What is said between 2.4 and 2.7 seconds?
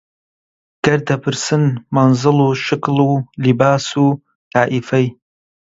و